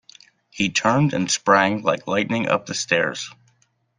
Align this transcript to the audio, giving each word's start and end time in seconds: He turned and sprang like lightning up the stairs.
He 0.49 0.71
turned 0.71 1.13
and 1.13 1.29
sprang 1.29 1.83
like 1.83 2.07
lightning 2.07 2.47
up 2.49 2.65
the 2.65 2.73
stairs. 2.73 3.29